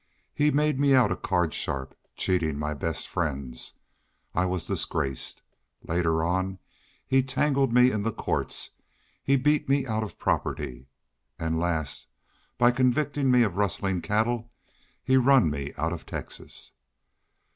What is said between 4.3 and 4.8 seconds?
I was